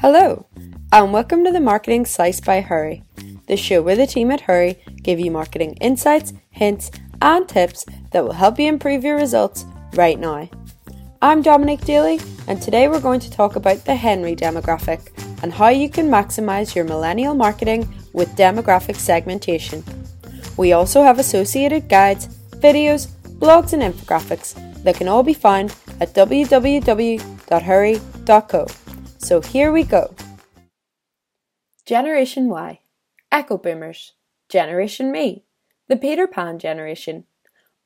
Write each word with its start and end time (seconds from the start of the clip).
Hello, 0.00 0.44
and 0.92 1.10
welcome 1.10 1.42
to 1.42 1.50
the 1.50 1.58
Marketing 1.58 2.04
Slice 2.04 2.38
by 2.38 2.60
Hurree, 2.60 3.02
the 3.46 3.56
show 3.56 3.80
where 3.80 3.96
the 3.96 4.06
team 4.06 4.30
at 4.30 4.42
Hurree 4.42 4.76
give 5.02 5.18
you 5.18 5.30
marketing 5.30 5.72
insights, 5.80 6.34
hints, 6.50 6.90
and 7.22 7.48
tips 7.48 7.86
that 8.12 8.22
will 8.22 8.34
help 8.34 8.58
you 8.58 8.66
improve 8.66 9.04
your 9.04 9.16
results 9.16 9.64
right 9.94 10.18
now. 10.20 10.50
I'm 11.22 11.40
Dominic 11.40 11.80
Daly, 11.80 12.20
and 12.46 12.60
today 12.60 12.88
we're 12.88 13.00
going 13.00 13.20
to 13.20 13.30
talk 13.30 13.56
about 13.56 13.86
the 13.86 13.94
Henry 13.94 14.36
demographic 14.36 15.00
and 15.42 15.50
how 15.50 15.68
you 15.68 15.88
can 15.88 16.10
maximize 16.10 16.74
your 16.74 16.84
millennial 16.84 17.34
marketing 17.34 17.88
with 18.12 18.36
demographic 18.36 18.96
segmentation. 18.96 19.82
We 20.58 20.74
also 20.74 21.04
have 21.04 21.18
associated 21.18 21.88
guides, 21.88 22.28
videos, 22.50 23.06
blogs, 23.38 23.72
and 23.72 23.80
infographics 23.82 24.82
that 24.82 24.96
can 24.96 25.08
all 25.08 25.22
be 25.22 25.32
found 25.32 25.74
at 26.00 26.12
www.hurree.co. 26.12 26.76
So 29.26 29.40
here 29.40 29.72
we 29.72 29.82
go. 29.82 30.14
Generation 31.84 32.48
Y, 32.48 32.78
Echo 33.32 33.58
Boomers, 33.58 34.12
Generation 34.48 35.10
Me, 35.10 35.42
the 35.88 35.96
Peter 35.96 36.28
Pan 36.28 36.60
generation. 36.60 37.24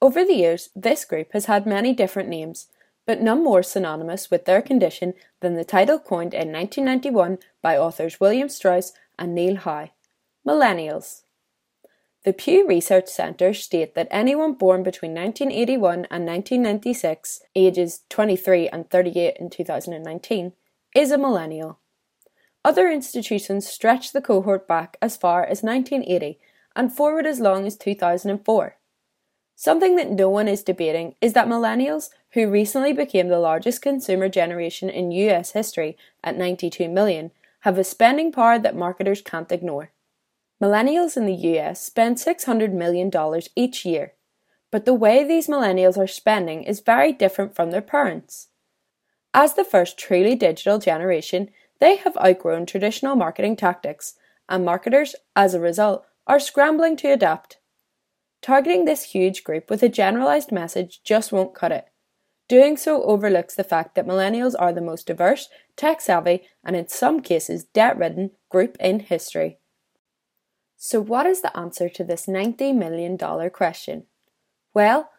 Over 0.02 0.22
the 0.22 0.34
years, 0.34 0.68
this 0.76 1.06
group 1.06 1.32
has 1.32 1.46
had 1.46 1.64
many 1.64 1.94
different 1.94 2.28
names, 2.28 2.66
but 3.06 3.22
none 3.22 3.42
more 3.42 3.62
synonymous 3.62 4.30
with 4.30 4.44
their 4.44 4.60
condition 4.60 5.14
than 5.40 5.54
the 5.54 5.64
title 5.64 5.98
coined 5.98 6.34
in 6.34 6.52
1991 6.52 7.38
by 7.62 7.74
authors 7.74 8.20
William 8.20 8.50
Strauss 8.50 8.92
and 9.18 9.34
Neil 9.34 9.56
Howe 9.56 9.88
Millennials. 10.46 11.22
The 12.22 12.34
Pew 12.34 12.68
Research 12.68 13.08
Centre 13.08 13.54
state 13.54 13.94
that 13.94 14.08
anyone 14.10 14.52
born 14.52 14.82
between 14.82 15.14
1981 15.14 16.04
and 16.10 16.26
1996, 16.26 17.40
ages 17.56 18.02
23 18.10 18.68
and 18.68 18.90
38 18.90 19.38
in 19.40 19.48
2019, 19.48 20.52
is 20.94 21.10
a 21.10 21.18
millennial. 21.18 21.78
Other 22.64 22.90
institutions 22.90 23.66
stretch 23.66 24.12
the 24.12 24.20
cohort 24.20 24.66
back 24.66 24.96
as 25.00 25.16
far 25.16 25.42
as 25.42 25.62
1980 25.62 26.38
and 26.76 26.92
forward 26.92 27.26
as 27.26 27.40
long 27.40 27.66
as 27.66 27.76
2004. 27.76 28.76
Something 29.56 29.96
that 29.96 30.10
no 30.10 30.28
one 30.28 30.48
is 30.48 30.62
debating 30.62 31.14
is 31.20 31.32
that 31.34 31.48
millennials, 31.48 32.10
who 32.32 32.48
recently 32.48 32.92
became 32.92 33.28
the 33.28 33.38
largest 33.38 33.82
consumer 33.82 34.28
generation 34.28 34.88
in 34.88 35.12
US 35.12 35.52
history 35.52 35.96
at 36.24 36.36
92 36.36 36.88
million, 36.88 37.30
have 37.60 37.76
a 37.76 37.84
spending 37.84 38.32
power 38.32 38.58
that 38.58 38.76
marketers 38.76 39.20
can't 39.20 39.52
ignore. 39.52 39.90
Millennials 40.62 41.16
in 41.16 41.26
the 41.26 41.34
US 41.58 41.82
spend 41.82 42.16
$600 42.16 42.72
million 42.72 43.10
each 43.56 43.84
year, 43.84 44.12
but 44.70 44.84
the 44.84 44.94
way 44.94 45.24
these 45.24 45.48
millennials 45.48 45.98
are 45.98 46.06
spending 46.06 46.62
is 46.62 46.80
very 46.80 47.12
different 47.12 47.54
from 47.54 47.70
their 47.70 47.82
parents. 47.82 48.48
As 49.32 49.54
the 49.54 49.64
first 49.64 49.98
truly 49.98 50.34
digital 50.34 50.78
generation, 50.78 51.50
they 51.78 51.96
have 51.96 52.16
outgrown 52.16 52.66
traditional 52.66 53.16
marketing 53.16 53.56
tactics, 53.56 54.14
and 54.48 54.64
marketers, 54.64 55.14
as 55.36 55.54
a 55.54 55.60
result, 55.60 56.04
are 56.26 56.40
scrambling 56.40 56.96
to 56.96 57.12
adapt. 57.12 57.58
Targeting 58.42 58.84
this 58.84 59.04
huge 59.04 59.44
group 59.44 59.70
with 59.70 59.82
a 59.82 59.88
generalised 59.88 60.50
message 60.50 61.00
just 61.04 61.30
won't 61.30 61.54
cut 61.54 61.72
it. 61.72 61.86
Doing 62.48 62.76
so 62.76 63.04
overlooks 63.04 63.54
the 63.54 63.62
fact 63.62 63.94
that 63.94 64.06
millennials 64.06 64.54
are 64.58 64.72
the 64.72 64.80
most 64.80 65.06
diverse, 65.06 65.48
tech 65.76 66.00
savvy, 66.00 66.42
and 66.64 66.74
in 66.74 66.88
some 66.88 67.20
cases 67.20 67.64
debt 67.64 67.96
ridden 67.96 68.32
group 68.48 68.76
in 68.80 69.00
history. 69.00 69.58
So, 70.76 71.00
what 71.00 71.26
is 71.26 71.42
the 71.42 71.56
answer 71.56 71.88
to 71.90 72.02
this 72.02 72.26
$90 72.26 72.74
million 72.74 73.16
question? 73.50 74.06
Well, 74.74 75.10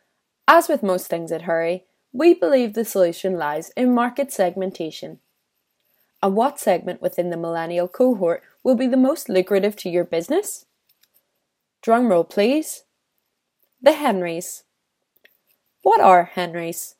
as 0.48 0.68
with 0.68 0.84
most 0.84 1.08
things 1.08 1.32
at 1.32 1.44
Hurree, 1.44 1.86
we 2.14 2.34
believe 2.34 2.74
the 2.74 2.86
solution 2.86 3.38
lies 3.38 3.72
in 3.78 3.94
market 3.94 4.32
segmentation. 4.32 5.20
And 6.22 6.36
what 6.36 6.60
segment 6.60 7.02
within 7.02 7.30
the 7.30 7.38
millennial 7.38 7.88
cohort 7.88 8.44
will 8.64 8.76
be 8.76 8.88
the 8.88 8.98
most 8.98 9.30
lucrative 9.30 9.76
to 9.78 9.90
your 9.90 10.04
business? 10.04 10.66
Drum 11.82 12.10
roll, 12.10 12.24
please. 12.24 12.84
The 13.82 13.94
Henrys. 13.94 14.64
What 15.82 16.00
are 16.00 16.26
Henrys? 16.26 16.96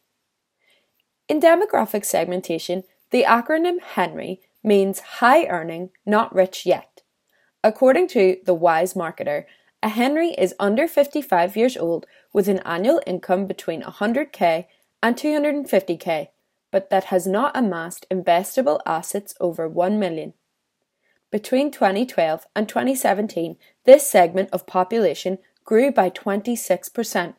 In 1.28 1.40
demographic 1.40 2.04
segmentation, 2.04 2.84
the 3.12 3.24
acronym 3.24 3.80
Henry 3.82 4.42
means 4.64 5.00
high 5.00 5.46
earning, 5.46 5.92
not 6.06 6.34
rich 6.34 6.66
yet. 6.66 7.02
According 7.64 8.08
to 8.10 8.38
The 8.44 8.56
Wise 8.56 8.96
Marketer, 8.96 9.46
a 9.84 9.90
Henry 9.90 10.30
is 10.30 10.56
under 10.60 10.88
55 10.88 11.56
years 11.56 11.78
old 11.78 12.08
with 12.34 12.48
an 12.48 12.60
annual 12.60 13.02
income 13.06 13.46
between 13.46 13.84
100k 13.84 14.66
and 15.04 15.16
250k, 15.16 16.28
but 16.72 16.90
that 16.90 17.06
has 17.06 17.28
not 17.28 17.56
amassed 17.56 18.06
investable 18.12 18.80
assets 18.86 19.34
over 19.40 19.68
1 19.68 20.00
million. 20.00 20.34
Between 21.32 21.72
2012 21.72 22.46
and 22.56 22.68
2017, 22.68 23.58
this 23.86 24.10
segment 24.10 24.50
of 24.52 24.68
population 24.68 25.38
grew 25.64 25.92
by 25.92 26.10
26%, 26.10 27.36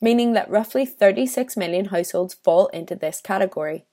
meaning 0.00 0.32
that 0.32 0.50
roughly 0.50 0.86
36 0.86 1.56
million 1.56 1.86
households 1.86 2.34
fall 2.34 2.68
into 2.68 2.94
this 2.94 3.20
category. 3.20 3.84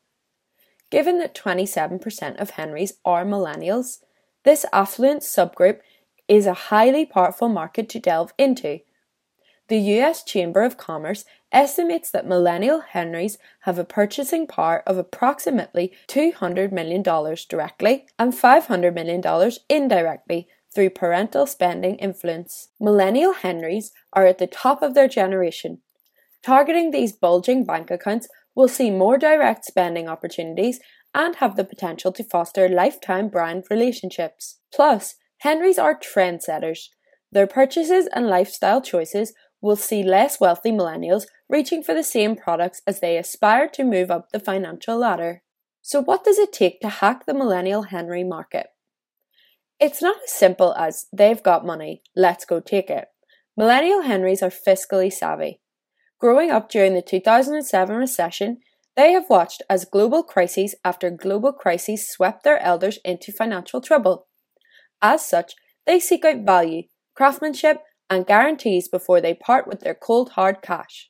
Given 0.89 1.17
that 1.19 1.35
27% 1.35 2.39
of 2.39 2.51
Henrys 2.51 2.93
are 3.03 3.25
millennials, 3.25 3.99
this 4.43 4.65
affluent 4.71 5.21
subgroup 5.21 5.79
is 6.27 6.45
a 6.45 6.53
highly 6.53 7.05
powerful 7.05 7.49
market 7.49 7.89
to 7.89 7.99
delve 7.99 8.33
into 8.37 8.79
the 9.67 9.79
US 9.79 10.23
Chamber 10.23 10.63
of 10.63 10.77
Commerce 10.77 11.25
estimates 11.53 12.11
that 12.11 12.27
millennial 12.27 12.81
Henrys 12.81 13.37
have 13.61 13.79
a 13.79 13.85
purchasing 13.85 14.47
power 14.47 14.83
of 14.87 14.97
approximately 14.97 15.93
$200 16.07 16.71
million 16.71 17.01
directly 17.01 18.07
and 18.19 18.33
$500 18.33 18.93
million 18.93 19.51
indirectly 19.69 20.47
through 20.73 20.89
parental 20.89 21.45
spending 21.45 21.95
influence. 21.97 22.69
Millennial 22.79 23.33
Henrys 23.33 23.91
are 24.11 24.25
at 24.25 24.39
the 24.39 24.47
top 24.47 24.81
of 24.81 24.95
their 24.95 25.07
generation. 25.07 25.79
Targeting 26.43 26.91
these 26.91 27.13
bulging 27.13 27.63
bank 27.63 27.91
accounts 27.91 28.27
will 28.55 28.67
see 28.67 28.89
more 28.89 29.17
direct 29.17 29.65
spending 29.65 30.09
opportunities 30.09 30.79
and 31.15 31.35
have 31.37 31.55
the 31.55 31.63
potential 31.63 32.11
to 32.11 32.23
foster 32.23 32.67
lifetime 32.67 33.29
brand 33.29 33.63
relationships. 33.69 34.59
Plus, 34.73 35.15
Henrys 35.39 35.77
are 35.77 35.99
trendsetters. 35.99 36.89
Their 37.31 37.47
purchases 37.47 38.07
and 38.13 38.27
lifestyle 38.27 38.81
choices 38.81 39.33
will 39.63 39.77
see 39.77 40.03
less 40.03 40.39
wealthy 40.41 40.71
millennials 40.71 41.25
reaching 41.49 41.81
for 41.81 41.95
the 41.95 42.03
same 42.03 42.35
products 42.35 42.81
as 42.85 42.99
they 42.99 43.17
aspire 43.17 43.67
to 43.69 43.83
move 43.83 44.11
up 44.11 44.29
the 44.31 44.39
financial 44.39 44.97
ladder. 44.97 45.41
So, 45.81 46.01
what 46.01 46.23
does 46.23 46.37
it 46.37 46.51
take 46.51 46.81
to 46.81 46.89
hack 46.89 47.25
the 47.25 47.33
millennial 47.33 47.83
Henry 47.83 48.23
market? 48.23 48.67
It's 49.79 50.01
not 50.01 50.17
as 50.23 50.31
simple 50.31 50.75
as 50.75 51.07
they've 51.13 51.41
got 51.41 51.65
money, 51.65 52.03
let's 52.15 52.45
go 52.45 52.59
take 52.59 52.89
it. 52.89 53.07
Millennial 53.55 54.01
Henrys 54.01 54.43
are 54.43 54.49
fiscally 54.49 55.11
savvy. 55.11 55.61
Growing 56.19 56.51
up 56.51 56.69
during 56.69 56.93
the 56.93 57.01
2007 57.01 57.95
recession, 57.95 58.59
they 58.95 59.13
have 59.13 59.29
watched 59.29 59.61
as 59.69 59.85
global 59.85 60.23
crises 60.23 60.75
after 60.83 61.09
global 61.09 61.53
crises 61.53 62.09
swept 62.09 62.43
their 62.43 62.59
elders 62.59 62.99
into 63.05 63.31
financial 63.31 63.81
trouble. 63.81 64.27
As 65.01 65.25
such, 65.25 65.53
they 65.85 65.99
seek 65.99 66.23
out 66.25 66.45
value, 66.45 66.83
craftsmanship, 67.15 67.81
and 68.13 68.25
guarantees 68.25 68.87
before 68.87 69.19
they 69.19 69.33
part 69.33 69.67
with 69.67 69.81
their 69.81 69.95
cold 69.95 70.31
hard 70.31 70.61
cash. 70.61 71.09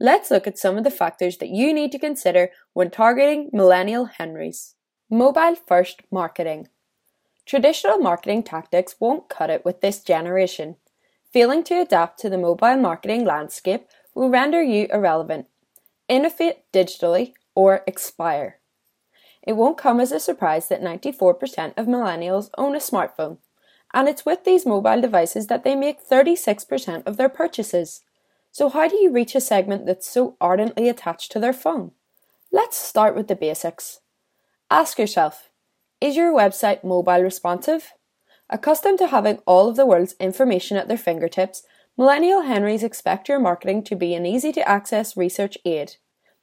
Let's 0.00 0.30
look 0.30 0.46
at 0.46 0.58
some 0.58 0.76
of 0.76 0.84
the 0.84 0.90
factors 0.90 1.36
that 1.38 1.50
you 1.50 1.72
need 1.72 1.92
to 1.92 1.98
consider 1.98 2.50
when 2.72 2.90
targeting 2.90 3.50
millennial 3.52 4.06
Henrys. 4.06 4.74
Mobile 5.08 5.54
first 5.54 6.02
marketing. 6.10 6.68
Traditional 7.46 7.98
marketing 7.98 8.42
tactics 8.42 8.96
won't 8.98 9.28
cut 9.28 9.50
it 9.50 9.64
with 9.64 9.80
this 9.80 10.02
generation. 10.02 10.76
Failing 11.32 11.62
to 11.64 11.80
adapt 11.80 12.18
to 12.20 12.30
the 12.30 12.38
mobile 12.38 12.76
marketing 12.76 13.24
landscape 13.24 13.86
will 14.14 14.28
render 14.28 14.62
you 14.62 14.86
irrelevant. 14.92 15.46
Innovate 16.08 16.70
digitally 16.72 17.32
or 17.54 17.82
expire. 17.86 18.58
It 19.42 19.54
won't 19.54 19.78
come 19.78 20.00
as 20.00 20.12
a 20.12 20.20
surprise 20.20 20.68
that 20.68 20.82
94% 20.82 21.74
of 21.76 21.86
millennials 21.86 22.50
own 22.56 22.74
a 22.74 22.78
smartphone 22.78 23.38
and 23.94 24.08
it's 24.08 24.24
with 24.24 24.44
these 24.44 24.66
mobile 24.66 25.00
devices 25.00 25.46
that 25.48 25.64
they 25.64 25.74
make 25.74 26.06
36% 26.06 27.06
of 27.06 27.16
their 27.16 27.28
purchases. 27.28 28.02
So, 28.50 28.68
how 28.68 28.88
do 28.88 28.96
you 28.96 29.10
reach 29.10 29.34
a 29.34 29.40
segment 29.40 29.86
that's 29.86 30.08
so 30.08 30.36
ardently 30.40 30.88
attached 30.88 31.32
to 31.32 31.40
their 31.40 31.52
phone? 31.52 31.92
Let's 32.50 32.76
start 32.76 33.16
with 33.16 33.28
the 33.28 33.36
basics. 33.36 34.00
Ask 34.70 34.98
yourself 34.98 35.50
Is 36.00 36.16
your 36.16 36.32
website 36.32 36.84
mobile 36.84 37.22
responsive? 37.22 37.92
Accustomed 38.50 38.98
to 38.98 39.06
having 39.06 39.38
all 39.46 39.68
of 39.68 39.76
the 39.76 39.86
world's 39.86 40.14
information 40.20 40.76
at 40.76 40.88
their 40.88 40.98
fingertips, 40.98 41.62
Millennial 41.96 42.42
Henrys 42.42 42.82
expect 42.82 43.28
your 43.28 43.38
marketing 43.38 43.82
to 43.84 43.96
be 43.96 44.14
an 44.14 44.26
easy 44.26 44.52
to 44.52 44.68
access 44.68 45.16
research 45.16 45.58
aid. 45.64 45.96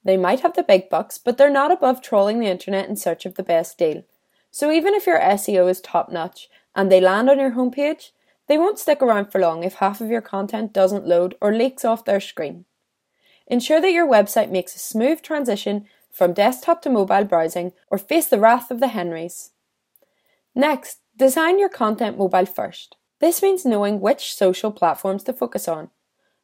They 0.04 0.18
might 0.18 0.40
have 0.42 0.56
the 0.56 0.63
big 0.63 0.90
bucks, 0.90 1.18
but 1.18 1.38
they're 1.38 1.50
not 1.50 1.72
above 1.72 2.02
trawling 2.02 2.40
the 2.40 2.48
internet 2.48 2.88
in 2.88 2.95
search 2.95 3.25
of 3.25 3.36
the 3.36 3.44
best 3.44 3.78
deal. 3.78 4.04
So 4.52 4.72
even 4.72 4.94
if 4.94 5.06
your 5.06 5.19
SEO 5.19 5.69
is 5.69 5.81
top 5.81 6.12
notch, 6.12 6.50
and 6.80 6.90
they 6.90 7.02
land 7.02 7.30
on 7.30 7.38
your 7.38 7.52
homepage, 7.52 8.12
they 8.48 8.58
won't 8.58 8.80
stick 8.80 9.02
around 9.02 9.30
for 9.30 9.42
long 9.42 9.66
if 9.66 9.76
half 9.76 10.00
of 10.00 10.10
your 10.10 10.22
content 10.22 10.72
doesn't 10.72 11.06
load 11.06 11.36
or 11.42 11.54
leaks 11.54 11.84
off 11.84 12.06
their 12.06 12.22
screen. 12.22 12.64
Ensure 13.48 13.81
that 13.81 13.92
your 13.92 14.08
website 14.08 14.50
makes 14.50 14.78
a 14.78 14.80
smooth 14.80 15.22
transition 15.22 15.86
from 16.10 16.31
desktop 16.31 16.81
to 16.81 16.90
mobile 16.90 17.26
browsing 17.26 17.74
or 17.92 17.98
face 17.98 18.28
the 18.28 18.40
wrath 18.40 18.72
of 18.72 18.80
the 18.80 18.88
Henrys. 18.88 19.52
Next, 20.56 21.00
design 21.18 21.60
your 21.60 21.68
content 21.68 22.18
mobile 22.18 22.46
first. 22.46 22.96
This 23.20 23.42
means 23.42 23.66
knowing 23.66 24.00
which 24.00 24.34
social 24.34 24.72
platforms 24.72 25.24
to 25.24 25.34
focus 25.34 25.68
on. 25.68 25.90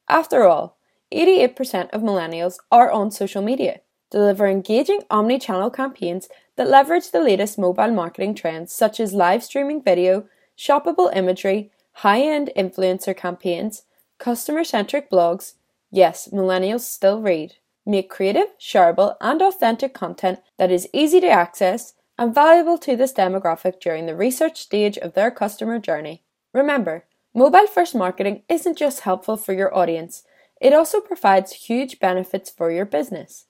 After 0.09 0.43
all, 0.43 0.77
88% 1.13 1.91
of 1.91 2.01
millennials 2.01 2.57
are 2.73 2.91
on 2.91 3.09
social 3.09 3.41
media. 3.41 3.79
Deliver 4.11 4.47
engaging 4.47 5.01
omni 5.09 5.39
channel 5.39 5.69
campaigns 5.69 6.29
that 6.55 6.69
leverage 6.69 7.11
the 7.11 7.21
latest 7.21 7.57
mobile 7.57 7.91
marketing 7.91 8.35
trends 8.35 8.71
such 8.71 8.99
as 8.99 9.13
live 9.13 9.43
streaming 9.43 9.81
video, 9.81 10.25
shoppable 10.57 11.15
imagery, 11.15 11.71
high 11.93 12.21
end 12.21 12.51
influencer 12.55 13.15
campaigns, 13.15 13.83
customer 14.17 14.63
centric 14.63 15.09
blogs. 15.09 15.53
Yes, 15.91 16.29
millennials 16.31 16.81
still 16.81 17.21
read. 17.21 17.55
Make 17.85 18.09
creative, 18.09 18.47
shareable, 18.59 19.15
and 19.21 19.41
authentic 19.41 19.93
content 19.93 20.39
that 20.57 20.71
is 20.71 20.87
easy 20.93 21.19
to 21.21 21.29
access 21.29 21.93
and 22.17 22.33
valuable 22.33 22.77
to 22.79 22.95
this 22.95 23.13
demographic 23.13 23.79
during 23.79 24.05
the 24.05 24.15
research 24.15 24.61
stage 24.61 24.97
of 24.97 25.13
their 25.13 25.31
customer 25.31 25.79
journey. 25.79 26.23
Remember, 26.53 27.05
mobile 27.33 27.67
first 27.67 27.93
marketing 27.93 28.43
isn't 28.49 28.77
just 28.77 29.01
helpful 29.01 29.37
for 29.37 29.53
your 29.53 29.75
audience, 29.75 30.23
it 30.61 30.73
also 30.73 31.01
provides 31.01 31.51
huge 31.53 31.99
benefits 31.99 32.49
for 32.49 32.71
your 32.71 32.85
business. 32.85 33.45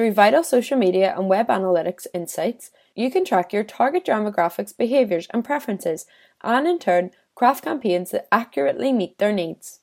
Through 0.00 0.12
vital 0.12 0.42
social 0.42 0.78
media 0.78 1.14
and 1.14 1.28
web 1.28 1.48
analytics 1.48 2.06
insights, 2.14 2.70
you 2.94 3.10
can 3.10 3.22
track 3.22 3.52
your 3.52 3.64
target 3.64 4.06
demographics' 4.06 4.74
behaviours 4.74 5.26
and 5.28 5.44
preferences, 5.44 6.06
and 6.40 6.66
in 6.66 6.78
turn, 6.78 7.10
craft 7.34 7.64
campaigns 7.64 8.10
that 8.12 8.26
accurately 8.32 8.94
meet 8.94 9.18
their 9.18 9.30
needs. 9.30 9.80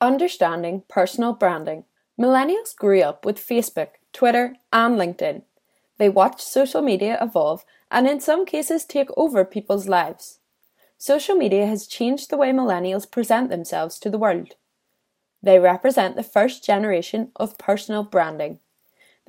Understanding 0.00 0.82
personal 0.88 1.34
branding. 1.34 1.84
Millennials 2.18 2.74
grew 2.74 3.00
up 3.00 3.24
with 3.24 3.38
Facebook, 3.38 3.90
Twitter, 4.12 4.56
and 4.72 4.98
LinkedIn. 4.98 5.42
They 5.98 6.08
watched 6.08 6.40
social 6.40 6.82
media 6.82 7.16
evolve 7.20 7.64
and, 7.92 8.08
in 8.08 8.18
some 8.18 8.44
cases, 8.44 8.84
take 8.84 9.10
over 9.16 9.44
people's 9.44 9.86
lives. 9.86 10.40
Social 10.98 11.36
media 11.36 11.66
has 11.66 11.86
changed 11.86 12.28
the 12.30 12.36
way 12.36 12.50
millennials 12.50 13.08
present 13.08 13.50
themselves 13.50 14.00
to 14.00 14.10
the 14.10 14.18
world. 14.18 14.54
They 15.40 15.60
represent 15.60 16.16
the 16.16 16.24
first 16.24 16.64
generation 16.64 17.30
of 17.36 17.56
personal 17.56 18.02
branding. 18.02 18.58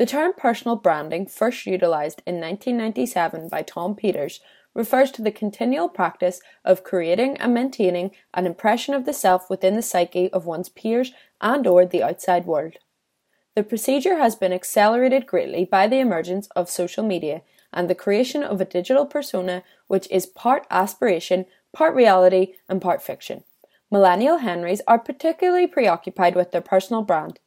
The 0.01 0.07
term 0.07 0.33
personal 0.35 0.77
branding, 0.77 1.27
first 1.27 1.67
utilised 1.67 2.23
in 2.25 2.39
1997 2.39 3.49
by 3.49 3.61
Tom 3.61 3.93
Peters, 3.95 4.39
refers 4.73 5.11
to 5.11 5.21
the 5.21 5.31
continual 5.31 5.89
practice 5.89 6.41
of 6.65 6.83
creating 6.83 7.37
and 7.37 7.53
maintaining 7.53 8.09
an 8.33 8.47
impression 8.47 8.95
of 8.95 9.05
the 9.05 9.13
self 9.13 9.47
within 9.47 9.75
the 9.75 9.83
psyche 9.83 10.33
of 10.33 10.47
one's 10.47 10.69
peers 10.69 11.11
and 11.39 11.67
or 11.67 11.85
the 11.85 12.01
outside 12.01 12.47
world. 12.47 12.77
The 13.53 13.61
procedure 13.61 14.17
has 14.17 14.35
been 14.35 14.51
accelerated 14.51 15.27
greatly 15.27 15.65
by 15.65 15.85
the 15.85 15.99
emergence 15.99 16.47
of 16.55 16.67
social 16.67 17.03
media 17.03 17.43
and 17.71 17.87
the 17.87 17.93
creation 17.93 18.41
of 18.41 18.59
a 18.59 18.65
digital 18.65 19.05
persona 19.05 19.61
which 19.85 20.07
is 20.09 20.25
part 20.25 20.65
aspiration, 20.71 21.45
part 21.73 21.93
reality, 21.93 22.55
and 22.67 22.81
part 22.81 23.03
fiction. 23.03 23.43
Millennial 23.91 24.37
Henrys 24.37 24.81
are 24.87 24.97
particularly 24.97 25.67
preoccupied 25.67 26.35
with 26.35 26.51
their 26.51 26.59
personal 26.59 27.03
brand. 27.03 27.39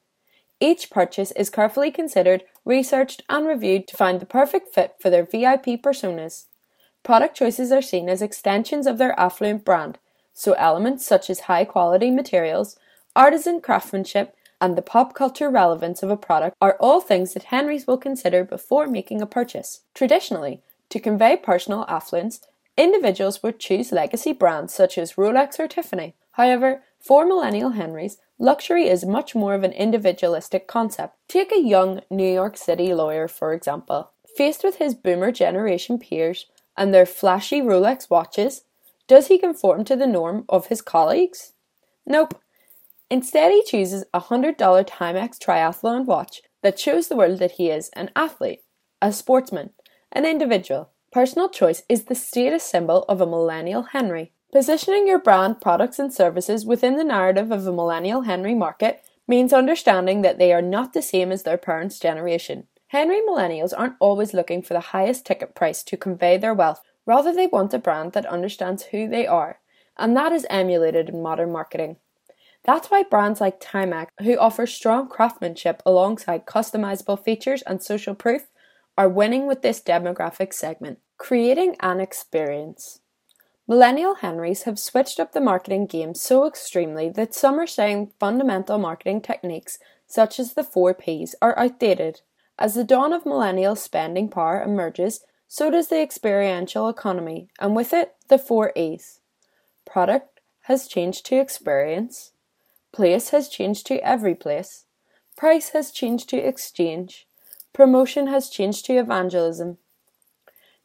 Each 0.64 0.88
purchase 0.88 1.31
is 1.32 1.50
carefully 1.50 1.90
considered, 1.90 2.43
researched, 2.64 3.22
and 3.28 3.46
reviewed 3.46 3.87
to 3.87 3.99
find 3.99 4.19
the 4.19 4.25
perfect 4.25 4.72
fit 4.72 4.94
for 4.99 5.11
their 5.11 5.22
VIP 5.22 5.66
personas. 5.82 6.46
Product 7.02 7.37
choices 7.37 7.70
are 7.70 7.82
seen 7.82 8.08
as 8.08 8.22
extensions 8.22 8.87
of 8.87 8.96
their 8.96 9.12
affluent 9.20 9.62
brand, 9.62 9.99
so 10.32 10.55
elements 10.55 11.05
such 11.05 11.28
as 11.28 11.40
high 11.40 11.66
quality 11.66 12.11
materials, 12.11 12.78
artisan 13.14 13.61
craftsmanship, 13.61 14.34
and 14.58 14.75
the 14.75 14.81
pop 14.81 15.12
culture 15.12 15.50
relevance 15.50 16.02
of 16.02 16.08
a 16.08 16.16
product 16.16 16.56
are 16.62 16.78
all 16.81 17.02
things 17.02 17.34
that 17.34 17.52
Henrys 17.52 17.87
will 17.87 17.99
consider 17.99 18.43
before 18.43 18.87
making 18.87 19.20
a 19.20 19.26
purchase. 19.26 19.82
Traditionally, 19.93 20.62
to 20.88 20.99
convey 20.99 21.37
personal 21.37 21.84
affluence, 21.88 22.40
individuals 22.78 23.43
would 23.43 23.61
choose 23.61 23.93
legacy 23.93 24.32
brands 24.32 24.72
such 24.72 24.96
as 24.96 25.12
Rolex 25.12 25.58
or 25.58 25.69
Tiffany. 25.69 26.14
However, 26.35 26.83
for 26.99 27.25
millennial 27.25 27.71
Henrys, 27.71 28.19
luxury 28.39 28.89
is 28.89 29.05
much 29.05 29.35
more 29.35 29.55
of 29.55 29.63
an 29.63 29.73
individualistic 29.73 30.67
concept. 30.67 31.17
Take 31.29 31.53
a 31.53 31.63
young 31.63 32.01
New 32.11 32.33
York 32.33 32.57
City 32.57 32.93
lawyer, 32.93 33.29
for 33.29 33.53
example. 33.53 34.11
Faced 34.37 34.65
with 34.65 34.77
his 34.77 34.97
boomer 34.97 35.31
generation 35.31 35.99
peers 35.99 36.47
and 36.77 36.93
their 36.93 37.07
flashy 37.07 37.61
Rolex 37.61 38.11
watches, 38.11 38.63
does 39.07 39.29
he 39.29 39.39
conform 39.39 39.85
to 39.85 39.95
the 39.95 40.09
norm 40.09 40.45
of 40.49 40.67
his 40.67 40.83
colleagues? 40.83 41.53
Nope. 42.05 42.41
Instead, 43.11 43.53
he 43.53 43.63
chooses 43.63 44.05
a 44.13 44.23
$100 44.23 44.57
Timex 44.57 45.39
triathlon 45.39 46.05
watch 46.05 46.43
that 46.63 46.81
shows 46.81 47.07
the 47.07 47.17
world 47.17 47.39
that 47.39 47.53
he 47.53 47.71
is 47.71 47.91
an 47.91 48.11
athlete, 48.17 48.63
a 49.01 49.13
sportsman, 49.13 49.71
an 50.11 50.27
individual. 50.27 50.91
Personal 51.13 51.49
choice 51.49 51.85
is 51.89 52.05
the 52.05 52.17
status 52.17 52.65
symbol 52.65 53.05
of 53.05 53.21
a 53.21 53.27
millennial 53.27 53.83
Henry. 53.93 54.33
Positioning 54.55 55.09
your 55.09 55.19
brand, 55.19 55.61
products, 55.61 55.99
and 55.99 56.15
services 56.15 56.65
within 56.65 56.95
the 56.95 57.03
narrative 57.03 57.51
of 57.51 57.67
a 57.67 57.73
millennial 57.73 58.21
Henry 58.21 58.55
market 58.55 59.03
means 59.27 59.53
understanding 59.53 60.23
that 60.23 60.39
they 60.39 60.53
are 60.53 60.62
not 60.62 60.93
the 60.93 61.03
same 61.03 61.33
as 61.33 61.43
their 61.43 61.59
parents' 61.59 61.99
generation. 61.99 62.69
Henry 62.87 63.21
millennials 63.29 63.73
aren't 63.77 63.97
always 63.99 64.33
looking 64.33 64.62
for 64.62 64.73
the 64.73 64.95
highest 64.95 65.27
ticket 65.27 65.56
price 65.56 65.83
to 65.83 65.97
convey 65.97 66.37
their 66.37 66.55
wealth, 66.55 66.81
rather, 67.05 67.35
they 67.35 67.49
want 67.49 67.75
a 67.75 67.81
brand 67.81 68.12
that 68.12 68.27
understands 68.27 68.85
who 68.85 69.09
they 69.09 69.27
are, 69.27 69.59
and 69.97 70.17
that 70.17 70.31
is 70.31 70.47
emulated 70.49 71.09
in 71.09 71.21
modern 71.21 71.50
marketing. 71.50 71.97
That's 72.62 72.93
why 72.93 73.03
brands 73.03 73.41
like 73.41 73.59
Timex, 73.59 74.07
who 74.21 74.39
offer 74.39 74.69
strong 74.69 75.09
craftsmanship 75.09 75.83
alongside 75.85 76.47
customizable 76.47 77.21
features 77.21 77.62
and 77.62 77.83
social 77.83 78.15
proof, 78.15 78.47
are 78.97 79.09
winning 79.09 79.49
with 79.49 79.62
this 79.62 79.83
demographic 79.83 80.53
segment. 80.53 81.00
Creating 81.19 81.75
an 81.81 81.99
experience. 81.99 83.00
Millennial 83.66 84.16
Henrys 84.16 84.64
have 84.64 84.78
switched 84.78 85.19
up 85.19 85.32
the 85.32 85.40
marketing 85.40 85.87
game 85.87 86.14
so 86.14 86.46
extremely 86.46 87.08
that 87.08 87.32
some 87.32 87.58
are 87.58 87.66
saying 87.66 88.12
fundamental 88.20 88.76
marketing 88.76 89.22
techniques, 89.22 89.78
such 90.06 90.38
as 90.38 90.52
the 90.52 90.64
four 90.64 90.93
Ps, 90.93 91.34
are 91.40 91.58
outdated. 91.58 92.20
As 92.58 92.75
the 92.75 92.84
dawn 92.84 93.12
of 93.12 93.25
millennial 93.25 93.75
spending 93.75 94.28
power 94.28 94.62
emerges, 94.62 95.25
so 95.49 95.70
does 95.70 95.88
the 95.88 96.00
experiential 96.00 96.88
economy, 96.88 97.49
and 97.58 97.75
with 97.75 97.94
it, 97.94 98.14
the 98.28 98.38
four 98.38 98.70
E's. 98.76 99.20
Product 99.87 100.40
has 100.62 100.87
changed 100.87 101.25
to 101.26 101.37
experience, 101.37 102.32
place 102.93 103.31
has 103.31 103.49
changed 103.49 103.87
to 103.87 103.99
every 104.06 104.34
place, 104.34 104.84
price 105.37 105.70
has 105.70 105.90
changed 105.90 106.28
to 106.28 106.37
exchange, 106.37 107.26
promotion 107.72 108.26
has 108.26 108.50
changed 108.50 108.84
to 108.87 108.99
evangelism. 108.99 109.78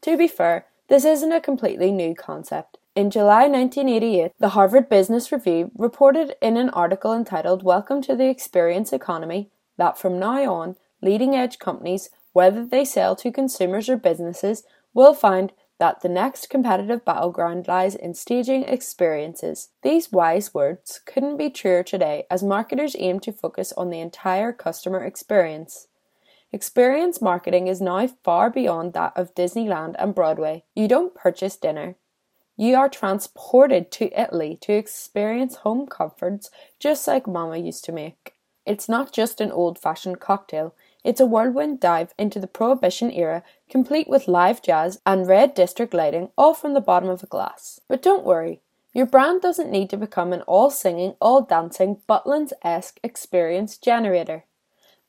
To 0.01 0.17
be 0.17 0.27
fair, 0.27 0.65
this 0.89 1.05
isn't 1.05 1.31
a 1.31 1.39
completely 1.39 1.91
new 1.91 2.15
concept. 2.15 2.79
In 2.95 3.11
July 3.11 3.47
1988, 3.47 4.31
the 4.39 4.49
Harvard 4.49 4.89
Business 4.89 5.31
Review 5.31 5.71
reported 5.77 6.33
in 6.41 6.57
an 6.57 6.71
article 6.71 7.13
entitled 7.13 7.63
Welcome 7.63 8.01
to 8.01 8.15
the 8.15 8.27
Experience 8.27 8.91
Economy 8.91 9.51
that 9.77 9.99
from 9.99 10.17
now 10.17 10.51
on, 10.51 10.75
leading 11.01 11.35
edge 11.35 11.59
companies, 11.59 12.09
whether 12.33 12.65
they 12.65 12.83
sell 12.83 13.15
to 13.17 13.31
consumers 13.31 13.87
or 13.87 13.97
businesses, 13.97 14.63
will 14.93 15.13
find 15.13 15.53
that 15.77 16.01
the 16.01 16.09
next 16.09 16.49
competitive 16.49 17.05
battleground 17.05 17.67
lies 17.67 17.93
in 17.93 18.15
staging 18.15 18.63
experiences. 18.63 19.69
These 19.83 20.11
wise 20.11 20.53
words 20.55 21.01
couldn't 21.05 21.37
be 21.37 21.51
truer 21.51 21.83
today 21.83 22.25
as 22.31 22.43
marketers 22.43 22.95
aim 22.97 23.19
to 23.21 23.31
focus 23.31 23.71
on 23.77 23.91
the 23.91 24.01
entire 24.01 24.51
customer 24.51 25.03
experience. 25.05 25.87
Experience 26.51 27.21
marketing 27.21 27.67
is 27.67 27.79
now 27.79 28.07
far 28.23 28.49
beyond 28.49 28.93
that 28.93 29.13
of 29.15 29.35
Disneyland 29.35 29.95
and 29.99 30.15
Broadway. 30.15 30.63
You 30.75 30.87
don't 30.87 31.13
purchase 31.13 31.55
dinner. 31.55 31.95
You 32.57 32.75
are 32.75 32.89
transported 32.89 33.91
to 33.91 34.19
Italy 34.19 34.57
to 34.61 34.73
experience 34.73 35.57
home 35.57 35.85
comforts 35.85 36.49
just 36.79 37.07
like 37.07 37.27
Mama 37.27 37.57
used 37.57 37.85
to 37.85 37.91
make. 37.91 38.33
It's 38.65 38.89
not 38.89 39.13
just 39.13 39.39
an 39.39 39.51
old 39.51 39.77
fashioned 39.77 40.19
cocktail, 40.19 40.73
it's 41.03 41.21
a 41.21 41.25
whirlwind 41.25 41.79
dive 41.79 42.13
into 42.17 42.39
the 42.39 42.47
Prohibition 42.47 43.11
era, 43.11 43.43
complete 43.69 44.09
with 44.09 44.27
live 44.27 44.61
jazz 44.61 44.99
and 45.05 45.27
red 45.27 45.53
district 45.53 45.93
lighting, 45.93 46.29
all 46.35 46.55
from 46.55 46.73
the 46.73 46.81
bottom 46.81 47.09
of 47.09 47.23
a 47.23 47.27
glass. 47.27 47.79
But 47.87 48.01
don't 48.01 48.25
worry, 48.25 48.59
your 48.91 49.05
brand 49.05 49.41
doesn't 49.41 49.71
need 49.71 49.89
to 49.91 49.97
become 49.97 50.33
an 50.33 50.41
all 50.41 50.71
singing, 50.71 51.13
all 51.21 51.41
dancing, 51.41 52.01
Butlins 52.09 52.51
esque 52.63 52.99
experience 53.03 53.77
generator. 53.77 54.45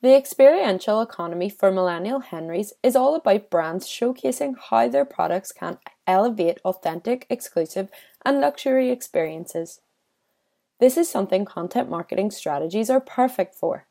The 0.01 0.15
experiential 0.15 0.99
economy 0.99 1.47
for 1.47 1.71
millennial 1.71 2.21
Henrys 2.21 2.73
is 2.81 2.95
all 2.95 3.13
about 3.13 3.51
brands 3.51 3.87
showcasing 3.87 4.55
how 4.57 4.87
their 4.87 5.05
products 5.05 5.51
can 5.51 5.77
elevate 6.07 6.59
authentic, 6.65 7.27
exclusive, 7.29 7.89
and 8.25 8.41
luxury 8.41 8.89
experiences. 8.89 9.79
This 10.79 10.97
is 10.97 11.07
something 11.07 11.45
content 11.45 11.87
marketing 11.87 12.31
strategies 12.31 12.89
are 12.89 12.99
perfect 12.99 13.53
for. 13.53 13.85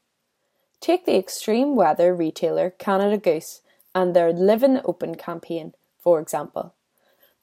Take 0.80 1.06
the 1.06 1.16
extreme 1.16 1.76
weather 1.76 2.12
retailer 2.12 2.70
Canada 2.70 3.16
Goose 3.16 3.60
and 3.94 4.16
their 4.16 4.32
Live 4.32 4.64
in 4.64 4.74
the 4.74 4.82
Open 4.82 5.14
campaign, 5.14 5.74
for 5.96 6.18
example. 6.18 6.74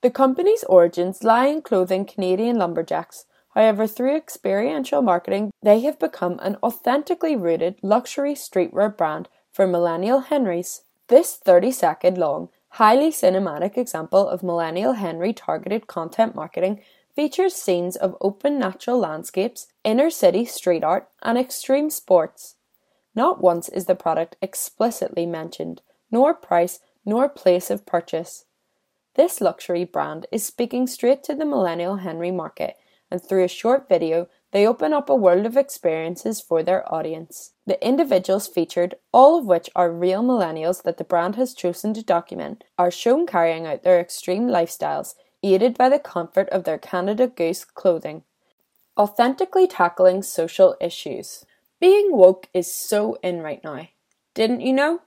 The 0.02 0.12
company's 0.12 0.66
origins 0.66 1.24
lie 1.24 1.48
in 1.48 1.62
clothing 1.62 2.04
Canadian 2.04 2.58
lumberjacks 2.58 3.26
However, 3.58 3.88
through 3.88 4.16
experiential 4.16 5.02
marketing, 5.02 5.50
they 5.64 5.80
have 5.80 5.98
become 5.98 6.38
an 6.44 6.58
authentically 6.62 7.36
rooted 7.36 7.80
luxury 7.82 8.36
streetwear 8.36 8.96
brand 8.96 9.30
for 9.52 9.66
millennial 9.66 10.20
Henrys. 10.20 10.84
This 11.08 11.36
30 11.38 11.72
second 11.72 12.20
long 12.20 12.50
highly 12.74 13.10
cinematic 13.10 13.76
example 13.76 14.30
of 14.30 14.44
Millennial 14.44 14.94
Henry 14.94 15.34
targeted 15.34 15.88
content 15.88 16.36
marketing 16.36 16.82
features 17.16 17.56
scenes 17.56 17.96
of 17.96 18.16
open 18.22 18.60
natural 18.60 19.00
landscapes, 19.00 19.66
inner 19.84 20.12
city 20.12 20.46
street 20.46 20.84
art, 20.84 21.10
and 21.24 21.36
extreme 21.36 21.90
sports. 21.90 22.58
Not 23.16 23.42
once 23.42 23.70
is 23.70 23.86
the 23.86 23.96
product 23.96 24.36
explicitly 24.40 25.26
mentioned, 25.26 25.82
nor 26.12 26.36
price, 26.36 26.80
nor 27.06 27.28
place 27.28 27.72
of 27.72 27.88
purchase. 27.88 28.46
This 29.16 29.42
luxury 29.42 29.84
brand 29.84 30.28
is 30.32 30.46
speaking 30.46 30.86
straight 30.86 31.24
to 31.24 31.34
the 31.34 31.44
Millennial 31.44 31.96
Henry 31.96 32.30
market, 32.30 32.76
and 33.10 33.22
through 33.22 33.44
a 33.44 33.50
short 33.50 33.88
video, 33.88 34.28
they 34.52 34.66
open 34.66 34.94
up 34.94 35.10
a 35.10 35.16
world 35.16 35.46
of 35.46 35.58
experiences 35.58 36.42
for 36.42 36.64
their 36.64 36.92
audience. 36.94 37.54
The 37.66 37.86
individuals 37.86 38.48
featured, 38.48 38.96
all 39.12 39.38
of 39.38 39.46
which 39.46 39.70
are 39.76 39.92
real 39.92 40.24
millennials 40.24 40.84
that 40.84 40.98
the 40.98 41.04
brand 41.04 41.36
has 41.36 41.54
chosen 41.54 41.94
to 41.94 42.04
document, 42.04 42.64
are 42.78 42.92
shown 42.92 43.28
carrying 43.28 43.66
out 43.66 43.84
their 43.84 44.00
extreme 44.00 44.48
lifestyles, 44.48 45.16
aided 45.44 45.78
by 45.78 45.90
the 45.90 46.00
comfort 46.00 46.50
of 46.50 46.64
their 46.64 46.78
Canada 46.78 47.28
Goose 47.28 47.66
clothing. 47.66 48.24
Authentically 48.98 49.68
tackling 49.68 50.24
social 50.24 50.76
issues. 50.82 51.46
Being 51.80 52.16
woke 52.16 52.48
is 52.54 52.74
so 52.74 53.18
in 53.22 53.42
right 53.42 53.64
now. 53.64 53.90
Didn't 54.34 54.62
you 54.62 54.74
know? 54.74 55.02